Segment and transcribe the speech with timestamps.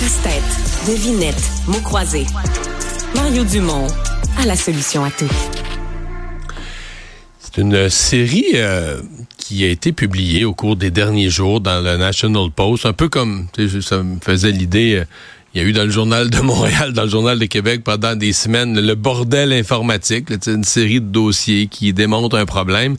[0.00, 2.26] Casse-tête, devinette, mots croisés.
[3.16, 3.88] Mario Dumont
[4.38, 5.28] a la solution à tout.
[7.40, 9.02] C'est une série euh,
[9.36, 13.08] qui a été publiée au cours des derniers jours dans le National Post, un peu
[13.08, 13.48] comme,
[13.80, 15.04] ça me faisait l'idée, euh,
[15.58, 18.14] il y a eu dans le journal de Montréal, dans le journal de Québec pendant
[18.14, 22.96] des semaines le bordel informatique, une série de dossiers qui démontrent un problème.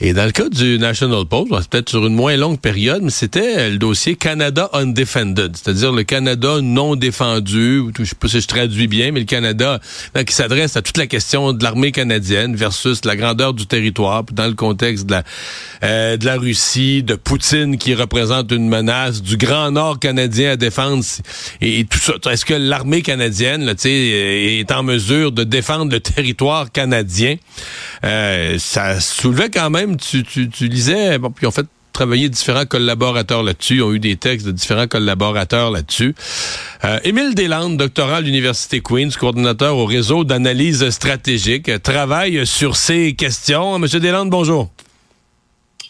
[0.00, 3.10] Et dans le cas du National Post, c'est peut-être sur une moins longue période, mais
[3.10, 8.46] c'était le dossier Canada Undefended, c'est-à-dire le Canada non défendu, je sais pas si je
[8.46, 9.80] traduis bien, mais le Canada
[10.24, 14.46] qui s'adresse à toute la question de l'armée canadienne versus la grandeur du territoire, dans
[14.46, 15.24] le contexte de la,
[15.82, 20.56] euh, de la Russie, de Poutine qui représente une menace, du Grand Nord canadien à
[20.56, 21.02] défendre.
[21.60, 21.87] Et
[22.30, 27.36] Est-ce que l'armée canadienne là, est en mesure de défendre le territoire canadien?
[28.04, 31.66] Euh, ça soulevait quand même, tu, tu, tu lisais, bon, puis en fait
[31.98, 36.14] travaillé différents collaborateurs là-dessus, ont eu des textes de différents collaborateurs là-dessus.
[36.84, 43.14] Euh, Émile Deslandes, doctorat à l'Université Queen's, coordinateur au réseau d'analyse stratégique, travaille sur ces
[43.14, 43.80] questions.
[43.80, 44.70] Monsieur Deslandes, bonjour.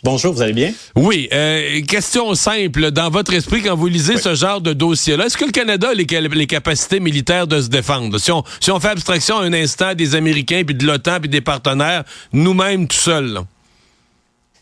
[0.04, 0.72] Bonjour, vous allez bien?
[0.94, 1.28] Oui.
[1.32, 2.91] Euh, question simple.
[2.92, 5.94] Dans votre esprit, quand vous lisez ce genre de dossier-là, est-ce que le Canada a
[5.94, 8.18] les, capacités militaires de se défendre?
[8.18, 11.40] Si on, si on fait abstraction un instant des Américains, puis de l'OTAN, puis des
[11.40, 13.40] partenaires, nous-mêmes tout seuls,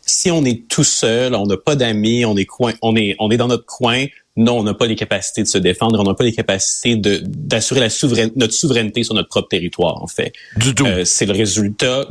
[0.00, 2.46] Si on est tout seul, on n'a pas d'amis, on est,
[2.80, 4.06] on, est, on est dans notre coin,
[4.36, 7.88] non, on n'a pas les capacités de se défendre, on n'a pas les capacités d'assurer
[8.36, 10.32] notre souveraineté sur notre propre territoire, en fait.
[10.56, 10.86] Du tout.
[10.86, 12.06] Euh, c'est le résultat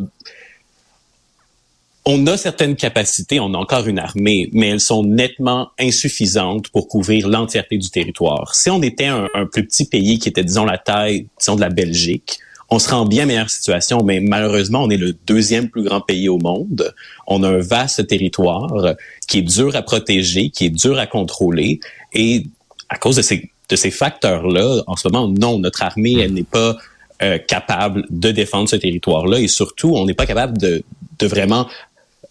[2.07, 6.87] on a certaines capacités, on a encore une armée, mais elles sont nettement insuffisantes pour
[6.87, 8.53] couvrir l'entièreté du territoire.
[8.53, 11.69] Si on était un, plus petit pays qui était, disons, la taille, disons, de la
[11.69, 12.37] Belgique,
[12.69, 16.29] on serait en bien meilleure situation, mais malheureusement, on est le deuxième plus grand pays
[16.29, 16.93] au monde.
[17.27, 18.95] On a un vaste territoire
[19.27, 21.79] qui est dur à protéger, qui est dur à contrôler,
[22.13, 22.45] et
[22.89, 26.43] à cause de ces, de ces facteurs-là, en ce moment, non, notre armée, elle n'est
[26.43, 26.77] pas
[27.23, 30.83] euh, capable de défendre ce territoire-là, et surtout, on n'est pas capable de,
[31.19, 31.67] de vraiment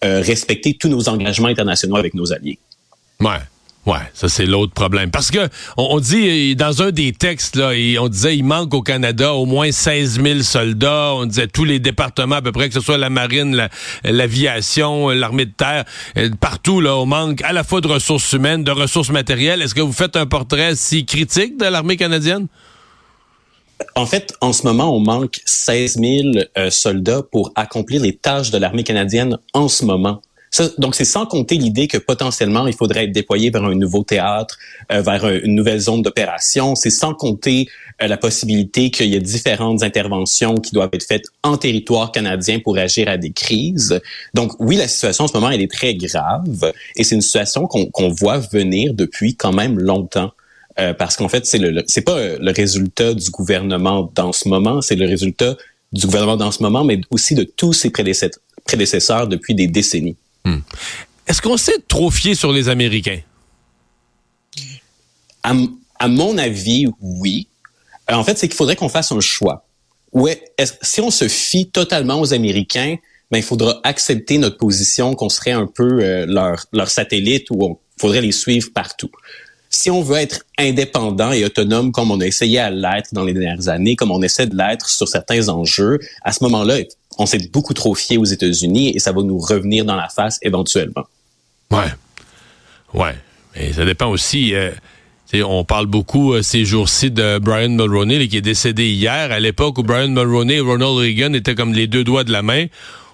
[0.03, 2.59] euh, respecter tous nos engagements internationaux avec nos alliés.
[3.21, 3.41] Ouais.
[3.87, 5.10] Ouais, ça c'est l'autre problème.
[5.10, 5.47] Parce que
[5.77, 9.71] on, dit dans un des textes là, on disait il manque au Canada au moins
[9.71, 11.12] 16 000 soldats.
[11.15, 13.69] On disait tous les départements à peu près, que ce soit la marine,
[14.05, 15.84] l'aviation, l'armée de terre,
[16.16, 19.61] euh, partout là, on manque à la fois de ressources humaines, de ressources matérielles.
[19.61, 22.47] Est-ce que vous faites un portrait si critique de l'armée canadienne?
[23.94, 26.28] En fait, en ce moment, on manque 16 000
[26.58, 30.20] euh, soldats pour accomplir les tâches de l'armée canadienne en ce moment.
[30.78, 34.56] donc, c'est sans compter l'idée que potentiellement, il faudrait être déployé vers un nouveau théâtre,
[34.92, 36.74] euh, vers une nouvelle zone d'opération.
[36.74, 37.66] C'est sans compter
[38.02, 42.60] euh, la possibilité qu'il y ait différentes interventions qui doivent être faites en territoire canadien
[42.60, 44.00] pour agir à des crises.
[44.34, 47.66] Donc, oui, la situation en ce moment, elle est très grave et c'est une situation
[47.66, 50.32] qu'on voit venir depuis quand même longtemps.
[50.78, 54.48] Euh, parce qu'en fait, c'est le, c'est pas euh, le résultat du gouvernement dans ce
[54.48, 55.56] moment, c'est le résultat
[55.92, 60.16] du gouvernement dans ce moment, mais aussi de tous ses prédécesseurs, depuis des décennies.
[60.44, 60.58] Hmm.
[61.28, 63.20] Est-ce qu'on s'est trop fié sur les Américains?
[65.44, 67.46] À, mon avis, oui.
[68.10, 69.64] Euh, en fait, c'est qu'il faudrait qu'on fasse un choix.
[70.12, 70.42] Ouais,
[70.82, 72.96] si on se fie totalement aux Américains,
[73.30, 78.00] ben, il faudra accepter notre position qu'on serait un peu leur, leur satellite ou il
[78.00, 79.10] faudrait les suivre partout
[79.74, 83.32] si on veut être indépendant et autonome comme on a essayé à l'être dans les
[83.32, 86.78] dernières années, comme on essaie de l'être sur certains enjeux, à ce moment-là,
[87.18, 90.38] on s'est beaucoup trop fié aux États-Unis et ça va nous revenir dans la face
[90.42, 91.04] éventuellement.
[91.70, 91.92] Ouais.
[92.92, 93.14] Ouais.
[93.56, 94.54] Et ça dépend aussi.
[94.54, 94.70] Euh,
[95.44, 99.78] on parle beaucoup euh, ces jours-ci de Brian Mulroney, qui est décédé hier, à l'époque
[99.78, 102.66] où Brian Mulroney et Ronald Reagan étaient comme les deux doigts de la main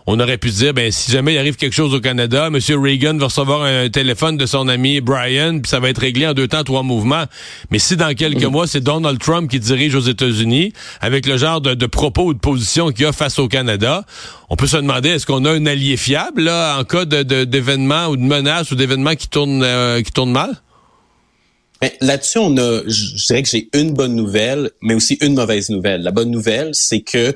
[0.07, 2.59] on aurait pu dire, ben si jamais il arrive quelque chose au Canada, M.
[2.83, 6.35] Reagan va recevoir un téléphone de son ami Brian, puis ça va être réglé en
[6.35, 7.25] deux temps, trois mouvements.
[7.71, 11.61] Mais si dans quelques mois, c'est Donald Trump qui dirige aux États-Unis, avec le genre
[11.61, 14.05] de, propos ou de position qu'il a face au Canada,
[14.49, 18.17] on peut se demander, est-ce qu'on a un allié fiable là, en cas d'événements ou
[18.17, 20.61] de menaces ou d'événements qui tournent, euh, qui tournent mal?
[22.01, 26.03] Là-dessus, on a, je dirais que j'ai une bonne nouvelle, mais aussi une mauvaise nouvelle.
[26.03, 27.35] La bonne nouvelle, c'est que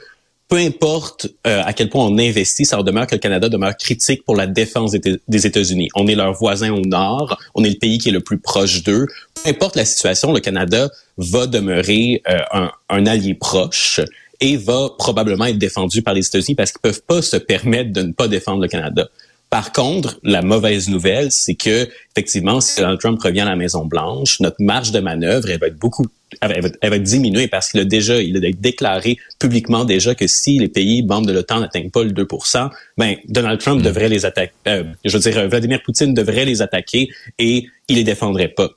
[0.55, 4.25] peu importe euh, à quel point on investit, ça demeure que le Canada demeure critique
[4.25, 5.89] pour la défense des États-Unis.
[5.97, 8.85] On est leur voisin au nord, on est le pays qui est le plus proche
[8.85, 9.09] d'eux.
[9.43, 13.99] Peu importe la situation, le Canada va demeurer euh, un, un, allié proche
[14.41, 18.03] et va probablement être défendu par les États-Unis parce qu'ils peuvent pas se permettre de
[18.03, 19.09] ne pas défendre le Canada.
[19.55, 23.85] Par contre, la mauvaise nouvelle, c'est que effectivement, si Donald Trump revient à la Maison
[23.85, 26.07] Blanche, notre marge de manœuvre, elle va être beaucoup,
[26.41, 30.27] elle va, elle va diminuer parce qu'il a déjà, il a déclaré publiquement déjà que
[30.27, 32.69] si les pays membres de l'OTAN n'atteignent pas le 2%
[32.99, 33.85] ben Donald Trump mm.
[33.85, 34.53] devrait les attaquer.
[34.67, 37.09] Euh, je veux dire, Vladimir Poutine devrait les attaquer
[37.39, 38.71] et il les défendrait pas.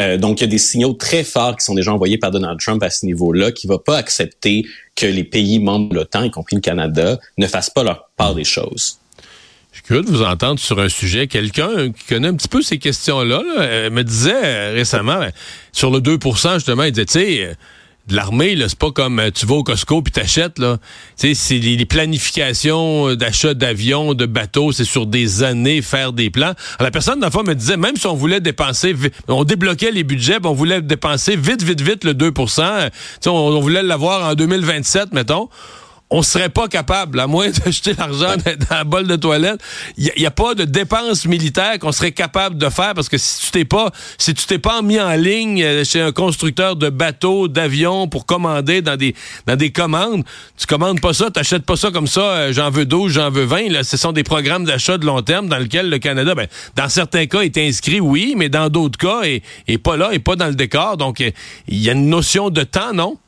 [0.00, 2.60] Euh, donc, il y a des signaux très forts qui sont déjà envoyés par Donald
[2.60, 4.66] Trump à ce niveau-là, qui va pas accepter
[4.96, 8.34] que les pays membres de l'OTAN, y compris le Canada, ne fassent pas leur part
[8.34, 8.98] des choses.
[9.74, 11.26] Je suis curieux de vous entendre sur un sujet.
[11.26, 15.32] Quelqu'un qui connaît un petit peu ces questions-là euh, me disait récemment, ben,
[15.72, 17.56] sur le 2% justement, il disait, tu sais,
[18.06, 20.78] de l'armée, là, c'est pas comme euh, tu vas au Costco puis t'achètes, là.
[21.18, 26.12] Tu sais, c'est les, planifications euh, d'achat d'avions, de bateaux, c'est sur des années faire
[26.12, 26.52] des plans.
[26.78, 28.94] la personne, dans me disait, même si on voulait dépenser,
[29.26, 32.90] on débloquait les budgets, on voulait dépenser vite, vite, vite le 2% tu
[33.20, 35.48] sais, on voulait l'avoir en 2027, mettons
[36.16, 39.60] on serait pas capable, à moins de jeter l'argent dans un bol de toilette.
[39.96, 43.46] Il n'y a, pas de dépenses militaires qu'on serait capable de faire parce que si
[43.46, 46.88] tu t'es pas, si tu t'es pas mis en ligne euh, chez un constructeur de
[46.88, 49.16] bateaux, d'avions pour commander dans des,
[49.48, 50.22] dans des commandes,
[50.56, 53.44] tu commandes pas ça, t'achètes pas ça comme ça, euh, j'en veux 12, j'en veux
[53.44, 53.70] 20.
[53.70, 56.46] Là, ce sont des programmes d'achat de long terme dans lesquels le Canada, ben,
[56.76, 60.20] dans certains cas, est inscrit, oui, mais dans d'autres cas, est, est pas là, est
[60.20, 60.96] pas dans le décor.
[60.96, 61.32] Donc, euh,
[61.66, 63.18] il y a une notion de temps, non?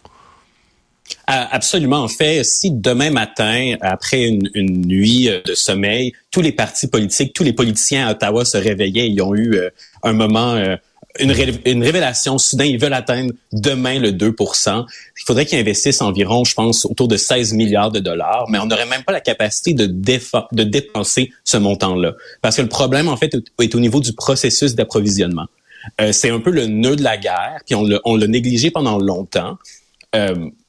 [1.29, 2.05] Absolument.
[2.05, 7.33] En fait, si demain matin, après une, nuit euh, de sommeil, tous les partis politiques,
[7.33, 9.71] tous les politiciens à Ottawa se réveillaient, ils ont eu euh,
[10.05, 10.77] un moment, euh,
[11.19, 16.55] une, révélation soudain, ils veulent atteindre demain le 2 Il faudrait qu'ils investissent environ, je
[16.55, 19.87] pense, autour de 16 milliards de dollars, mais on n'aurait même pas la capacité de,
[20.63, 22.15] dépenser ce montant-là.
[22.41, 25.47] Parce que le problème, en fait, est au niveau du processus d'approvisionnement.
[26.13, 29.59] c'est un peu le nœud de la guerre, puis on l'a négligé pendant longtemps.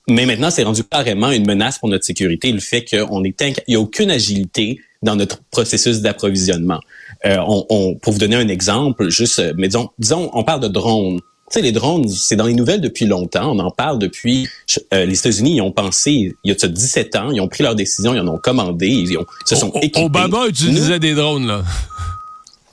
[0.09, 3.74] Mais maintenant, c'est rendu carrément une menace pour notre sécurité, le fait qu'on est il
[3.74, 6.80] y a aucune agilité dans notre processus d'approvisionnement.
[7.25, 10.62] Euh, on, on, pour vous donner un exemple, juste, euh, mais disons, disons on parle
[10.62, 11.19] de drones.
[11.50, 13.51] Tu sais, les drones, c'est dans les nouvelles depuis longtemps.
[13.51, 14.50] On en parle depuis.
[14.94, 17.74] Euh, les États-Unis, ils ont pensé, il y a 17 ans, ils ont pris leur
[17.74, 20.06] décision, ils en ont commandé, ils, ont, se sont équipés.
[20.06, 21.63] Obama utilisait des drones, là.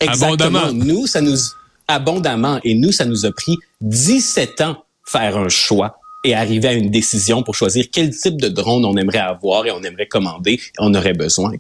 [0.01, 0.59] Exactement.
[0.59, 0.73] Abondamment.
[0.73, 1.37] Nous, ça nous
[1.87, 6.73] abondamment, et nous, ça nous a pris 17 ans faire un choix et arriver à
[6.73, 10.59] une décision pour choisir quel type de drone on aimerait avoir et on aimerait commander
[10.79, 11.53] on aurait besoin.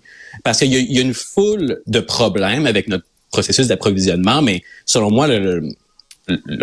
[0.42, 5.26] Parce qu'il y, a une foule de problèmes avec notre processus d'approvisionnement, mais selon moi,
[5.28, 5.74] le,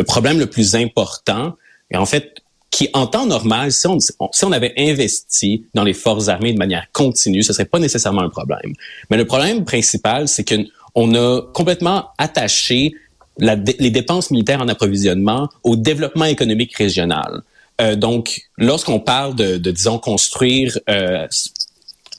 [0.04, 1.56] problème le plus important,
[1.92, 2.38] et en fait,
[2.72, 7.44] qui en temps normal, si on, avait investi dans les forces armées de manière continue,
[7.44, 8.74] ce serait pas nécessairement un problème.
[9.10, 12.94] Mais le problème principal, c'est qu'on a complètement attaché
[13.38, 17.42] les dépenses militaires en approvisionnement au développement économique régional.
[17.82, 21.28] Euh, donc, lorsqu'on parle de, disons, construire, euh,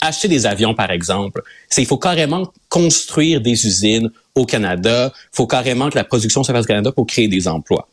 [0.00, 5.12] acheter des avions, par exemple, c'est il faut carrément construire des usines au Canada.
[5.14, 7.88] Il faut carrément que la production se fasse au Canada pour créer des emplois.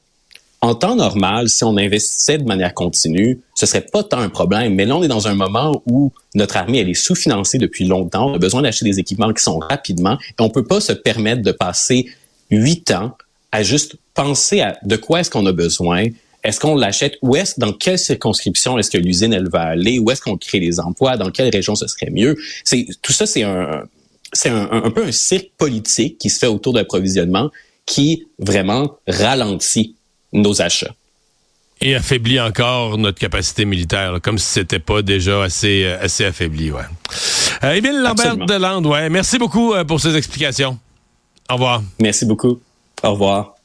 [0.62, 4.76] En temps normal, si on investissait de manière continue, ce serait pas tant un problème.
[4.76, 8.32] Mais là, on est dans un moment où notre armée, elle est sous-financée depuis longtemps.
[8.32, 10.18] On a besoin d'acheter des équipements qui sont rapidement.
[10.22, 12.08] Et on peut pas se permettre de passer
[12.52, 13.16] huit ans
[13.54, 16.08] à juste penser à de quoi est-ce qu'on a besoin,
[16.44, 17.18] est-ce qu'on l'achète?
[17.22, 20.00] Où est-ce, dans quelle circonscription est-ce que l'usine, elle va aller?
[20.00, 21.18] Où est-ce qu'on crée les emplois?
[21.18, 22.38] Dans quelle région ce serait mieux?
[22.64, 23.84] C'est, tout ça, c'est un,
[24.32, 27.50] c'est un, peu un cirque politique qui se fait autour de l'approvisionnement
[27.86, 29.96] qui vraiment ralentit
[30.32, 30.94] nos achats.
[31.82, 36.72] Et affaiblit encore notre capacité militaire, comme si c'était pas déjà assez, euh, assez affaibli,
[36.72, 36.82] ouais.
[37.64, 39.10] Euh, Émile Lambert de Lande, ouais.
[39.10, 40.78] Merci beaucoup euh, pour ces explications.
[41.50, 41.82] Au revoir.
[42.00, 42.60] Merci beaucoup.
[43.02, 43.59] Au revoir.